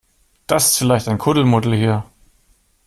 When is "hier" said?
1.75-2.05